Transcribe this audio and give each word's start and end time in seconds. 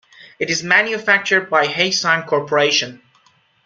It 0.39 0.49
is 0.49 0.63
manufactured 0.63 1.47
by 1.47 1.67
HeySong 1.67 2.25
Corporation. 2.25 3.03